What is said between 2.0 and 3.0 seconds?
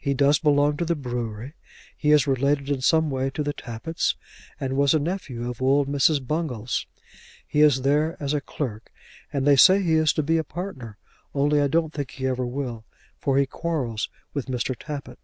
is related in